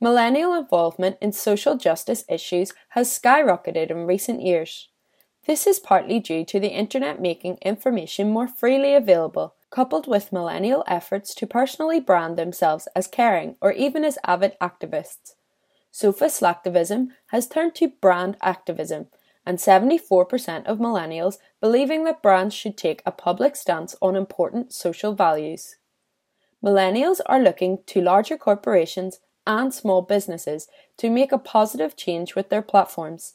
Millennial 0.00 0.52
involvement 0.52 1.16
in 1.22 1.32
social 1.32 1.76
justice 1.76 2.24
issues 2.28 2.72
has 2.90 3.18
skyrocketed 3.18 3.90
in 3.90 4.06
recent 4.06 4.42
years. 4.42 4.90
This 5.46 5.66
is 5.66 5.78
partly 5.78 6.20
due 6.20 6.44
to 6.46 6.58
the 6.58 6.68
internet 6.68 7.20
making 7.20 7.58
information 7.60 8.30
more 8.30 8.48
freely 8.48 8.94
available, 8.94 9.54
coupled 9.70 10.06
with 10.06 10.32
millennial 10.32 10.84
efforts 10.86 11.34
to 11.34 11.46
personally 11.46 12.00
brand 12.00 12.38
themselves 12.38 12.88
as 12.96 13.06
caring 13.06 13.56
or 13.60 13.72
even 13.72 14.04
as 14.04 14.18
avid 14.26 14.56
activists. 14.60 15.34
Sofa 15.90 16.26
slacktivism 16.26 17.08
has 17.26 17.46
turned 17.46 17.74
to 17.74 17.88
brand 18.00 18.36
activism, 18.40 19.08
and 19.46 19.58
74% 19.58 20.64
of 20.64 20.78
millennials 20.78 21.36
believing 21.60 22.04
that 22.04 22.22
brands 22.22 22.54
should 22.54 22.78
take 22.78 23.02
a 23.04 23.12
public 23.12 23.54
stance 23.54 23.94
on 24.00 24.16
important 24.16 24.72
social 24.72 25.12
values. 25.12 25.76
Millennials 26.64 27.20
are 27.26 27.38
looking 27.38 27.80
to 27.86 28.00
larger 28.00 28.38
corporations 28.38 29.20
and 29.46 29.74
small 29.74 30.00
businesses 30.00 30.68
to 30.96 31.10
make 31.10 31.30
a 31.30 31.38
positive 31.38 31.94
change 31.94 32.34
with 32.34 32.48
their 32.48 32.62
platforms. 32.62 33.34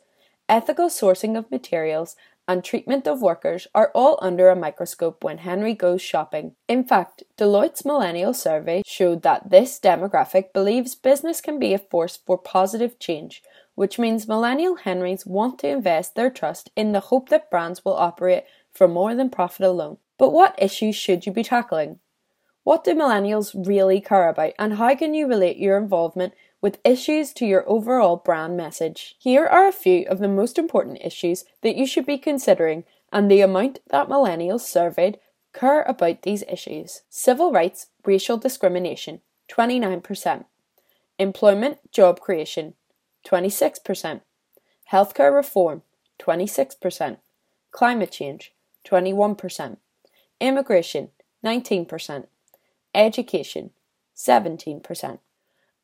Ethical 0.50 0.88
sourcing 0.88 1.38
of 1.38 1.52
materials 1.52 2.16
and 2.48 2.64
treatment 2.64 3.08
of 3.08 3.22
workers 3.22 3.68
are 3.76 3.92
all 3.94 4.18
under 4.20 4.50
a 4.50 4.56
microscope 4.56 5.24
when 5.24 5.38
Henry 5.38 5.76
goes 5.76 6.02
shopping. 6.02 6.56
In 6.68 6.84
fact, 6.84 7.22
Deloitte's 7.38 7.86
Millennial 7.86 8.34
Survey 8.34 8.82
showed 8.84 9.22
that 9.22 9.52
this 9.52 9.80
demographic 9.80 10.52
believes 10.52 10.96
business 10.96 11.40
can 11.40 11.60
be 11.60 11.76
a 11.76 11.78
force 11.78 12.18
for 12.18 12.36
positive 12.36 12.98
change, 12.98 13.44
which 13.76 14.00
means 14.00 14.28
Millennial 14.28 14.78
Henrys 14.78 15.24
want 15.24 15.60
to 15.60 15.68
invest 15.68 16.16
their 16.16 16.32
trust 16.32 16.72
in 16.76 16.94
the 16.94 17.00
hope 17.00 17.30
that 17.30 17.52
brands 17.52 17.86
will 17.86 17.94
operate 17.94 18.46
for 18.74 18.88
more 18.88 19.14
than 19.14 19.30
profit 19.30 19.68
alone. 19.68 19.98
But 20.18 20.32
what 20.32 20.56
issues 20.58 20.96
should 20.96 21.28
you 21.28 21.32
be 21.32 21.44
tackling? 21.44 22.00
What 22.64 22.84
do 22.84 22.96
millennials 22.96 23.54
really 23.68 24.02
care 24.02 24.28
about, 24.28 24.54
and 24.58 24.74
how 24.74 24.96
can 24.96 25.14
you 25.14 25.28
relate 25.28 25.58
your 25.58 25.78
involvement 25.78 26.34
with 26.62 26.80
issues 26.84 27.34
to 27.34 27.46
your 27.46 27.68
overall 27.70 28.18
brand 28.18 28.58
message? 28.58 29.16
Here 29.20 29.46
are 29.46 29.68
a 29.68 29.72
few 29.72 30.06
of 30.08 30.20
the 30.20 30.28
most 30.28 30.58
important 30.58 31.00
issues 31.04 31.46
that 31.62 31.76
you 31.76 31.86
should 31.86 32.06
be 32.06 32.18
considering 32.18 32.84
and 33.12 33.30
the 33.30 33.42
amount 33.42 33.80
that 33.90 34.08
millennials 34.08 34.62
surveyed 34.62 35.20
care 35.54 35.82
about 35.84 36.22
these 36.22 36.44
issues. 36.44 37.02
Civil 37.10 37.52
rights, 37.52 37.88
racial 38.06 38.38
discrimination, 38.38 39.22
29%. 39.50 40.46
Employment, 41.18 41.80
job 41.92 42.20
creation, 42.20 42.76
26%. 43.26 44.22
Healthcare 44.92 45.34
reform, 45.34 45.82
26%. 46.20 47.18
Climate 47.72 48.12
change, 48.12 48.54
21%. 48.86 49.78
Immigration, 50.40 51.10
19%. 51.44 52.28
Education 52.94 53.72
17%. 54.16 55.20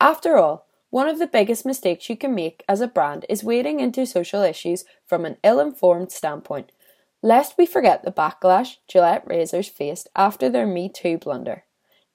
After 0.02 0.38
all, 0.38 0.65
one 0.96 1.10
of 1.10 1.20
the 1.20 1.28
biggest 1.28 1.66
mistakes 1.66 2.10
you 2.10 2.16
can 2.16 2.34
make 2.34 2.64
as 2.70 2.80
a 2.80 2.88
brand 2.88 3.26
is 3.28 3.44
wading 3.44 3.82
into 3.82 4.06
social 4.06 4.42
issues 4.42 4.86
from 5.06 5.26
an 5.26 5.36
ill 5.44 5.60
informed 5.60 6.10
standpoint, 6.10 6.72
lest 7.22 7.58
we 7.58 7.66
forget 7.66 8.06
the 8.06 8.14
backlash 8.14 8.78
Gillette 8.88 9.28
razors 9.28 9.68
faced 9.68 10.08
after 10.16 10.50
their 10.50 10.66
Me 10.66 10.88
Too 10.88 11.18
blunder. 11.18 11.66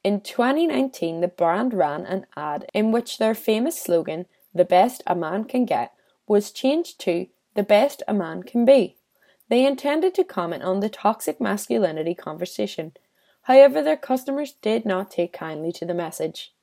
In 0.03 0.23
2019, 0.23 1.21
the 1.21 1.29
brand 1.29 1.75
ran 1.75 2.07
an 2.07 2.25
ad 2.35 2.71
in 2.73 2.91
which 2.91 3.19
their 3.19 3.35
famous 3.35 3.79
slogan, 3.79 4.25
The 4.55 4.65
Best 4.65 5.03
a 5.07 5.15
Man 5.15 5.45
Can 5.45 5.67
Get, 5.67 5.93
was 6.27 6.51
changed 6.51 6.99
to 7.01 7.27
The 7.53 7.63
Best 7.63 8.03
a 8.09 8.15
Man 8.15 8.43
Can 8.43 8.65
Be. 8.65 8.97
They 9.51 9.67
intended 9.67 10.15
to 10.15 10.25
comment 10.25 10.63
on 10.63 10.81
the 10.81 10.89
toxic 10.89 11.39
masculinity 11.39 12.15
conversation 12.15 12.93
However, 13.43 13.83
their 13.83 13.97
customers 13.97 14.53
did 14.63 14.87
not 14.87 15.11
take 15.11 15.35
kindly 15.35 15.73
to 15.73 15.85
the 15.85 15.93
message. 15.93 16.55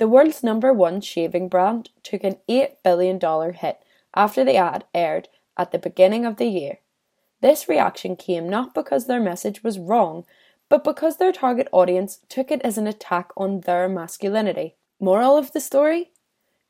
The 0.00 0.08
world's 0.08 0.42
number 0.42 0.72
one 0.72 1.02
shaving 1.02 1.48
brand 1.48 1.90
took 2.02 2.24
an 2.24 2.38
$8 2.48 2.76
billion 2.82 3.20
hit 3.52 3.82
after 4.14 4.42
the 4.42 4.56
ad 4.56 4.84
aired 4.94 5.28
at 5.58 5.72
the 5.72 5.78
beginning 5.78 6.24
of 6.24 6.36
the 6.36 6.46
year. 6.46 6.78
This 7.42 7.68
reaction 7.68 8.16
came 8.16 8.48
not 8.48 8.72
because 8.72 9.06
their 9.06 9.20
message 9.20 9.62
was 9.62 9.78
wrong, 9.78 10.24
but 10.70 10.84
because 10.84 11.18
their 11.18 11.32
target 11.32 11.68
audience 11.70 12.20
took 12.30 12.50
it 12.50 12.62
as 12.62 12.78
an 12.78 12.86
attack 12.86 13.30
on 13.36 13.60
their 13.60 13.90
masculinity. 13.90 14.74
Moral 14.98 15.36
of 15.36 15.52
the 15.52 15.60
story? 15.60 16.12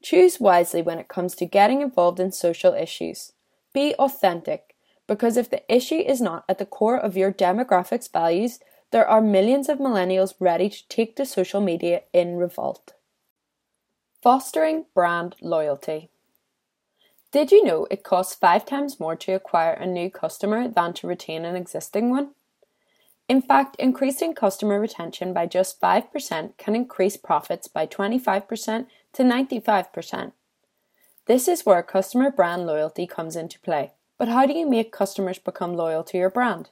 Choose 0.02 0.40
wisely 0.40 0.82
when 0.82 0.98
it 0.98 1.06
comes 1.06 1.36
to 1.36 1.46
getting 1.46 1.82
involved 1.82 2.18
in 2.18 2.32
social 2.32 2.74
issues. 2.74 3.32
Be 3.72 3.94
authentic, 3.94 4.74
because 5.06 5.36
if 5.36 5.48
the 5.48 5.62
issue 5.72 6.02
is 6.04 6.20
not 6.20 6.44
at 6.48 6.58
the 6.58 6.66
core 6.66 6.98
of 6.98 7.16
your 7.16 7.32
demographic's 7.32 8.08
values, 8.08 8.58
there 8.90 9.06
are 9.06 9.20
millions 9.20 9.68
of 9.68 9.78
millennials 9.78 10.34
ready 10.40 10.68
to 10.68 10.88
take 10.88 11.14
to 11.14 11.24
social 11.24 11.60
media 11.60 12.02
in 12.12 12.34
revolt. 12.34 12.94
Fostering 14.22 14.84
brand 14.94 15.34
loyalty. 15.40 16.10
Did 17.32 17.50
you 17.50 17.64
know 17.64 17.86
it 17.90 18.04
costs 18.04 18.34
five 18.34 18.66
times 18.66 19.00
more 19.00 19.16
to 19.16 19.32
acquire 19.32 19.72
a 19.72 19.86
new 19.86 20.10
customer 20.10 20.68
than 20.68 20.92
to 20.94 21.06
retain 21.06 21.46
an 21.46 21.56
existing 21.56 22.10
one? 22.10 22.32
In 23.30 23.40
fact, 23.40 23.76
increasing 23.78 24.34
customer 24.34 24.78
retention 24.78 25.32
by 25.32 25.46
just 25.46 25.80
5% 25.80 26.58
can 26.58 26.76
increase 26.76 27.16
profits 27.16 27.66
by 27.66 27.86
25% 27.86 28.88
to 29.14 29.22
95%. 29.22 30.32
This 31.24 31.48
is 31.48 31.64
where 31.64 31.82
customer 31.82 32.30
brand 32.30 32.66
loyalty 32.66 33.06
comes 33.06 33.36
into 33.36 33.58
play. 33.60 33.92
But 34.18 34.28
how 34.28 34.44
do 34.44 34.52
you 34.52 34.68
make 34.68 34.92
customers 34.92 35.38
become 35.38 35.74
loyal 35.74 36.04
to 36.04 36.18
your 36.18 36.28
brand? 36.28 36.68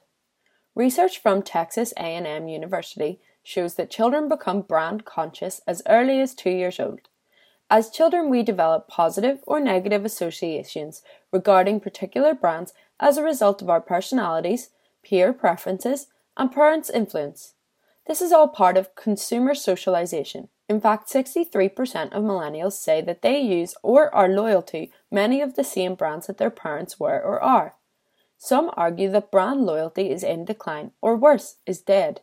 Research 0.75 1.19
from 1.19 1.41
Texas 1.41 1.95
A&M 1.97 2.47
University 2.47 3.19
shows 3.41 3.73
that 3.73 3.89
children 3.89 4.29
become 4.29 4.61
brand 4.61 5.03
conscious 5.03 5.61
as 5.65 5.81
early 5.87 6.21
as 6.21 6.35
2 6.35 6.51
years 6.51 6.79
old. 6.79 7.08
As 7.71 7.91
children, 7.91 8.29
we 8.29 8.41
develop 8.41 8.87
positive 8.87 9.43
or 9.45 9.59
negative 9.59 10.03
associations 10.03 11.03
regarding 11.31 11.79
particular 11.79 12.33
brands 12.33 12.73
as 12.99 13.15
a 13.17 13.23
result 13.23 13.61
of 13.61 13.69
our 13.69 13.79
personalities, 13.79 14.69
peer 15.03 15.31
preferences, 15.33 16.07
and 16.35 16.51
parents' 16.51 16.89
influence. 16.89 17.53
This 18.07 18.21
is 18.21 18.31
all 18.31 18.47
part 18.47 18.75
of 18.75 18.95
consumer 18.95 19.53
socialization. 19.53 20.49
In 20.67 20.81
fact, 20.81 21.09
63% 21.09 22.11
of 22.11 22.23
millennials 22.23 22.73
say 22.73 23.01
that 23.01 23.21
they 23.21 23.39
use 23.39 23.75
or 23.83 24.13
are 24.15 24.27
loyal 24.27 24.63
to 24.63 24.87
many 25.11 25.39
of 25.39 25.55
the 25.55 25.63
same 25.63 25.93
brands 25.93 26.25
that 26.25 26.39
their 26.39 26.49
parents 26.49 26.99
were 26.99 27.21
or 27.21 27.39
are. 27.39 27.75
Some 28.39 28.71
argue 28.73 29.11
that 29.11 29.31
brand 29.31 29.61
loyalty 29.65 30.09
is 30.09 30.23
in 30.23 30.45
decline, 30.45 30.91
or 31.01 31.15
worse, 31.15 31.57
is 31.67 31.81
dead. 31.81 32.21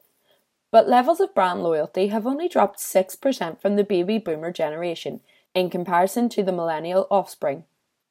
But 0.73 0.89
levels 0.89 1.21
of 1.21 1.35
brand 1.35 1.63
loyalty 1.63 2.09
have 2.09 2.27
only 2.27 2.49
dropped 2.49 2.81
6% 2.81 3.61
from 3.61 3.77
the 3.77 3.85
baby 3.85 4.19
boomer 4.19 4.51
generation 4.51 5.21
in 5.57 5.71
comparison 5.71 6.29
to 6.29 6.43
the 6.43 6.53
millennial 6.53 7.09
offspring. 7.11 7.65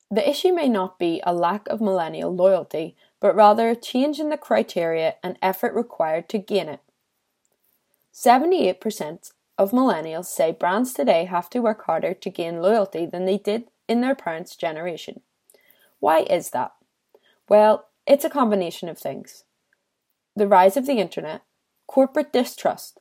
The 0.09 0.27
issue 0.27 0.51
may 0.51 0.67
not 0.67 0.97
be 0.97 1.21
a 1.23 1.33
lack 1.33 1.67
of 1.67 1.79
millennial 1.79 2.35
loyalty, 2.35 2.95
but 3.19 3.35
rather 3.35 3.69
a 3.69 3.75
change 3.75 4.19
in 4.19 4.29
the 4.29 4.37
criteria 4.37 5.15
and 5.23 5.37
effort 5.43 5.75
required 5.75 6.27
to 6.29 6.39
gain 6.39 6.67
it. 6.67 6.79
78% 8.11 9.31
of 9.59 9.71
millennials 9.71 10.25
say 10.25 10.51
brands 10.51 10.91
today 10.91 11.25
have 11.25 11.49
to 11.51 11.61
work 11.61 11.85
harder 11.85 12.15
to 12.15 12.29
gain 12.31 12.63
loyalty 12.63 13.05
than 13.05 13.25
they 13.25 13.37
did 13.37 13.65
in 13.87 14.01
their 14.01 14.15
parents' 14.15 14.55
generation. 14.55 15.21
Why 15.99 16.21
is 16.21 16.49
that? 16.49 16.73
Well, 17.47 17.89
it's 18.07 18.25
a 18.25 18.29
combination 18.29 18.89
of 18.89 18.97
things 18.97 19.43
the 20.35 20.47
rise 20.47 20.75
of 20.75 20.85
the 20.85 20.97
internet, 20.97 21.43
corporate 21.87 22.33
distrust, 22.33 22.99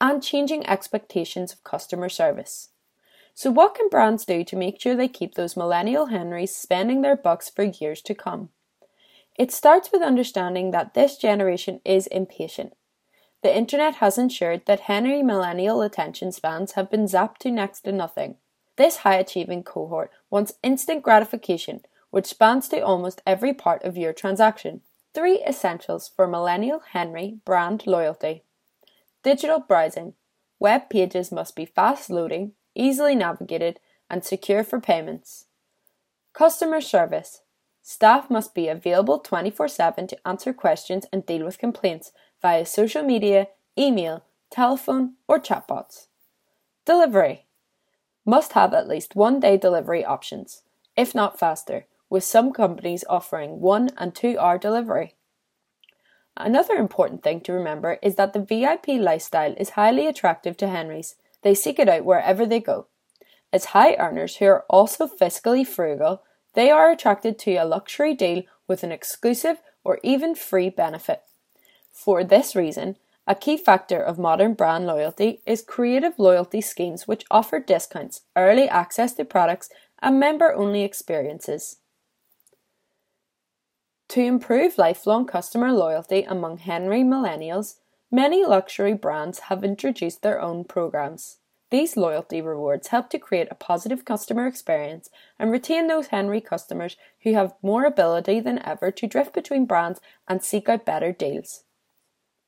and 0.00 0.22
changing 0.22 0.66
expectations 0.66 1.52
of 1.52 1.64
customer 1.64 2.08
service. 2.08 2.68
So, 3.38 3.52
what 3.52 3.76
can 3.76 3.88
brands 3.88 4.24
do 4.24 4.42
to 4.42 4.56
make 4.56 4.80
sure 4.80 4.96
they 4.96 5.06
keep 5.06 5.36
those 5.36 5.56
millennial 5.56 6.06
Henrys 6.06 6.52
spending 6.52 7.02
their 7.02 7.14
bucks 7.14 7.48
for 7.48 7.62
years 7.62 8.02
to 8.02 8.12
come? 8.12 8.48
It 9.38 9.52
starts 9.52 9.92
with 9.92 10.02
understanding 10.02 10.72
that 10.72 10.94
this 10.94 11.16
generation 11.16 11.80
is 11.84 12.08
impatient. 12.08 12.72
The 13.44 13.56
internet 13.56 13.94
has 14.02 14.18
ensured 14.18 14.62
that 14.66 14.90
Henry 14.90 15.22
millennial 15.22 15.82
attention 15.82 16.32
spans 16.32 16.72
have 16.72 16.90
been 16.90 17.04
zapped 17.04 17.38
to 17.42 17.52
next 17.52 17.82
to 17.82 17.92
nothing. 17.92 18.38
This 18.74 18.96
high 18.96 19.18
achieving 19.18 19.62
cohort 19.62 20.10
wants 20.30 20.54
instant 20.64 21.04
gratification, 21.04 21.82
which 22.10 22.26
spans 22.26 22.66
to 22.70 22.80
almost 22.80 23.22
every 23.24 23.54
part 23.54 23.84
of 23.84 23.96
your 23.96 24.12
transaction. 24.12 24.80
Three 25.14 25.44
essentials 25.46 26.08
for 26.08 26.26
Millennial 26.26 26.80
Henry 26.90 27.38
brand 27.44 27.86
loyalty 27.86 28.42
digital 29.22 29.60
browsing. 29.60 30.14
Web 30.58 30.90
pages 30.90 31.30
must 31.30 31.54
be 31.54 31.64
fast 31.64 32.10
loading, 32.10 32.54
easily 32.78 33.14
navigated, 33.14 33.80
and 34.08 34.24
secure 34.24 34.64
for 34.64 34.80
payments. 34.80 35.46
Customer 36.32 36.80
service. 36.80 37.42
Staff 37.82 38.30
must 38.30 38.54
be 38.54 38.68
available 38.68 39.18
24 39.18 39.68
7 39.68 40.06
to 40.06 40.28
answer 40.28 40.52
questions 40.52 41.06
and 41.12 41.26
deal 41.26 41.44
with 41.44 41.58
complaints 41.58 42.12
via 42.40 42.64
social 42.64 43.02
media, 43.02 43.48
email, 43.78 44.24
telephone, 44.50 45.14
or 45.26 45.38
chatbots. 45.38 46.06
Delivery. 46.84 47.46
Must 48.24 48.52
have 48.52 48.74
at 48.74 48.88
least 48.88 49.16
one 49.16 49.40
day 49.40 49.56
delivery 49.56 50.04
options, 50.04 50.62
if 50.96 51.14
not 51.14 51.38
faster, 51.38 51.86
with 52.10 52.24
some 52.24 52.52
companies 52.52 53.04
offering 53.08 53.60
one 53.60 53.90
and 53.96 54.14
two 54.14 54.38
hour 54.38 54.58
delivery. 54.58 55.14
Another 56.36 56.74
important 56.74 57.22
thing 57.22 57.40
to 57.40 57.52
remember 57.52 57.98
is 58.02 58.14
that 58.14 58.32
the 58.32 58.40
VIP 58.40 58.86
lifestyle 58.88 59.54
is 59.56 59.70
highly 59.70 60.06
attractive 60.06 60.56
to 60.58 60.68
Henrys. 60.68 61.16
They 61.48 61.54
seek 61.54 61.78
it 61.78 61.88
out 61.88 62.04
wherever 62.04 62.44
they 62.44 62.60
go. 62.60 62.88
As 63.54 63.72
high 63.72 63.94
earners 63.94 64.36
who 64.36 64.44
are 64.44 64.66
also 64.68 65.06
fiscally 65.06 65.66
frugal, 65.66 66.22
they 66.52 66.70
are 66.70 66.90
attracted 66.90 67.38
to 67.38 67.54
a 67.54 67.64
luxury 67.64 68.12
deal 68.12 68.42
with 68.66 68.82
an 68.82 68.92
exclusive 68.92 69.62
or 69.82 69.98
even 70.02 70.34
free 70.34 70.68
benefit. 70.68 71.22
For 71.90 72.22
this 72.22 72.54
reason, 72.54 72.98
a 73.26 73.34
key 73.34 73.56
factor 73.56 73.98
of 73.98 74.18
modern 74.18 74.52
brand 74.52 74.84
loyalty 74.84 75.40
is 75.46 75.62
creative 75.62 76.18
loyalty 76.18 76.60
schemes 76.60 77.08
which 77.08 77.24
offer 77.30 77.58
discounts, 77.58 78.24
early 78.36 78.68
access 78.68 79.14
to 79.14 79.24
products, 79.24 79.70
and 80.02 80.20
member 80.20 80.52
only 80.52 80.82
experiences. 80.82 81.76
To 84.08 84.20
improve 84.20 84.76
lifelong 84.76 85.24
customer 85.24 85.72
loyalty 85.72 86.24
among 86.24 86.58
Henry 86.58 87.00
millennials, 87.00 87.76
many 88.10 88.44
luxury 88.44 88.94
brands 88.94 89.40
have 89.40 89.64
introduced 89.64 90.22
their 90.22 90.40
own 90.40 90.64
programs. 90.64 91.38
These 91.70 91.98
loyalty 91.98 92.40
rewards 92.40 92.88
help 92.88 93.10
to 93.10 93.18
create 93.18 93.48
a 93.50 93.54
positive 93.54 94.04
customer 94.04 94.46
experience 94.46 95.10
and 95.38 95.50
retain 95.50 95.86
those 95.86 96.06
Henry 96.06 96.40
customers 96.40 96.96
who 97.22 97.34
have 97.34 97.54
more 97.62 97.84
ability 97.84 98.40
than 98.40 98.66
ever 98.66 98.90
to 98.90 99.06
drift 99.06 99.34
between 99.34 99.66
brands 99.66 100.00
and 100.26 100.42
seek 100.42 100.68
out 100.68 100.86
better 100.86 101.12
deals. 101.12 101.64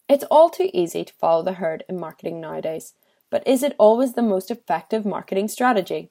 It's 0.09 0.25
all 0.31 0.49
too 0.49 0.71
easy 0.73 1.05
to 1.05 1.15
follow 1.15 1.43
the 1.43 1.55
herd 1.55 1.85
in 1.89 2.01
marketing 2.01 2.41
nowadays, 2.41 2.95
but 3.29 3.47
is 3.47 3.63
it 3.63 3.77
always 3.79 4.15
the 4.15 4.23
most 4.23 4.51
effective 4.51 5.05
marketing 5.05 5.49
strategy? 5.49 6.11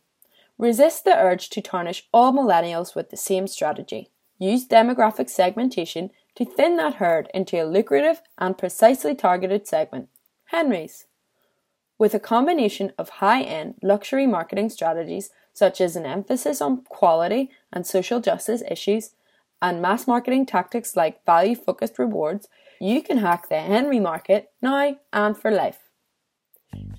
Resist 0.58 1.04
the 1.04 1.18
urge 1.18 1.50
to 1.50 1.62
tarnish 1.62 2.08
all 2.14 2.32
millennials 2.32 2.96
with 2.96 3.10
the 3.10 3.18
same 3.18 3.48
strategy. 3.48 4.10
Use 4.38 4.68
demographic 4.68 5.30
segmentation 5.30 6.12
to 6.40 6.46
thin 6.46 6.78
that 6.78 6.96
herd 6.96 7.30
into 7.34 7.62
a 7.62 7.66
lucrative 7.66 8.22
and 8.38 8.58
precisely 8.58 9.14
targeted 9.14 9.68
segment. 9.68 10.08
Henry's. 10.46 11.06
With 11.98 12.14
a 12.14 12.20
combination 12.20 12.94
of 12.98 13.10
high 13.10 13.42
end 13.42 13.76
luxury 13.84 14.26
marketing 14.26 14.70
strategies, 14.70 15.32
such 15.52 15.82
as 15.82 15.98
an 15.98 16.06
emphasis 16.06 16.62
on 16.62 16.84
quality 16.86 17.52
and 17.74 17.86
social 17.86 18.22
justice 18.22 18.64
issues, 18.72 19.12
and 19.62 19.82
mass 19.82 20.08
marketing 20.08 20.46
tactics 20.46 20.96
like 20.96 21.26
value 21.26 21.56
focused 21.56 22.00
rewards, 22.00 22.48
you 22.80 23.04
can 23.04 23.18
hack 23.18 23.50
the 23.50 23.60
Henry 23.60 24.00
market 24.00 24.50
now 24.62 24.96
and 25.12 25.38
for 25.38 25.52
life. 25.52 25.90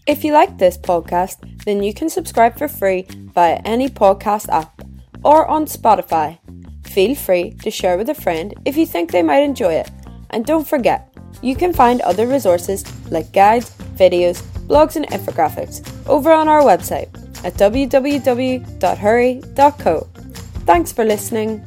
If 0.07 0.23
you 0.23 0.35
like 0.35 0.59
this 0.59 0.77
podcast, 0.77 1.65
then 1.65 1.83
you 1.83 1.95
can 1.95 2.11
subscribe 2.11 2.59
for 2.59 2.69
free 2.69 3.07
via 3.35 3.63
any 3.65 3.89
podcast 3.89 4.51
app 4.51 4.83
or 5.25 5.47
on 5.47 5.65
Spotify. 5.65 6.39
Feel 6.91 7.15
free 7.15 7.53
to 7.63 7.71
share 7.71 7.97
with 7.97 8.09
a 8.09 8.15
friend 8.15 8.53
if 8.65 8.77
you 8.77 8.85
think 8.85 9.13
they 9.13 9.23
might 9.23 9.45
enjoy 9.45 9.75
it. 9.75 9.89
And 10.31 10.45
don't 10.45 10.67
forget, 10.67 11.15
you 11.41 11.55
can 11.55 11.73
find 11.73 12.01
other 12.01 12.27
resources 12.27 12.85
like 13.11 13.33
guides, 13.33 13.71
videos, 13.95 14.43
blogs, 14.67 14.97
and 14.97 15.07
infographics 15.07 15.87
over 16.09 16.33
on 16.33 16.49
our 16.49 16.63
website 16.63 17.09
at 17.45 17.55
www.hurree.co. 17.55 18.67
Thanks 20.67 20.93
for 20.93 21.05
listening. 21.05 21.65